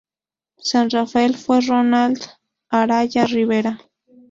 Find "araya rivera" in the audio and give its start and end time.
2.69-3.77